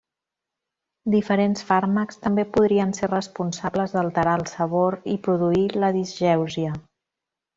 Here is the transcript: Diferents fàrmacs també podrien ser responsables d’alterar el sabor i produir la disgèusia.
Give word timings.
Diferents 1.15 1.65
fàrmacs 1.67 2.17
també 2.23 2.45
podrien 2.55 2.95
ser 3.01 3.09
responsables 3.11 3.93
d’alterar 3.97 4.35
el 4.41 4.47
sabor 4.55 4.97
i 5.17 5.21
produir 5.29 5.67
la 5.85 5.93
disgèusia. 6.01 6.75